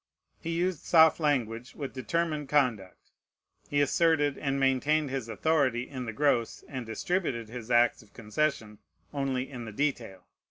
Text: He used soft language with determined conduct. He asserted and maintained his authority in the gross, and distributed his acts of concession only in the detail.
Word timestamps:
He 0.39 0.49
used 0.49 0.83
soft 0.83 1.19
language 1.19 1.75
with 1.75 1.93
determined 1.93 2.49
conduct. 2.49 3.11
He 3.69 3.81
asserted 3.81 4.35
and 4.35 4.59
maintained 4.59 5.11
his 5.11 5.29
authority 5.29 5.87
in 5.87 6.05
the 6.05 6.11
gross, 6.11 6.63
and 6.67 6.87
distributed 6.87 7.49
his 7.49 7.69
acts 7.69 8.01
of 8.01 8.11
concession 8.11 8.79
only 9.13 9.47
in 9.47 9.65
the 9.65 9.71
detail. 9.71 10.23